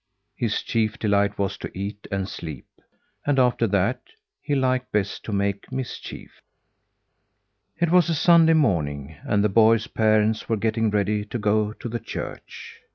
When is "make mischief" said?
5.31-6.41